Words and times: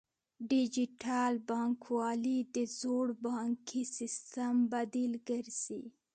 ډیجیټل 0.49 1.33
بانکوالي 1.49 2.37
د 2.55 2.57
زوړ 2.79 3.05
بانکي 3.25 3.83
سیستم 3.97 4.53
بدیل 4.71 5.13
ګرځي. 5.27 5.83